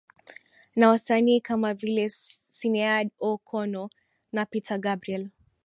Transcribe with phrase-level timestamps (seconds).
[0.75, 2.09] Na wasanii kama vile
[2.49, 3.89] Sinead O Connor
[4.31, 5.29] na Peter Gabriel